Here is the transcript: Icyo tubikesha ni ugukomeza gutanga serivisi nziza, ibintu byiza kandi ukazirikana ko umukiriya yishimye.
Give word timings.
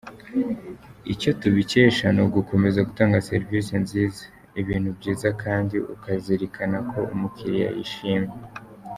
Icyo 1.13 1.31
tubikesha 1.41 2.05
ni 2.15 2.21
ugukomeza 2.25 2.85
gutanga 2.87 3.25
serivisi 3.29 3.73
nziza, 3.83 4.21
ibintu 4.61 4.89
byiza 4.97 5.27
kandi 5.43 5.75
ukazirikana 5.95 6.77
ko 6.91 6.99
umukiriya 7.13 7.69
yishimye. 7.77 8.35